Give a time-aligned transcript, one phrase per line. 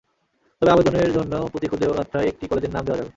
[0.61, 3.09] তবে আবেদনের জন্য প্রতি খুদে বার্তায় একটি কলেজের নাম দেওয়া যাবে।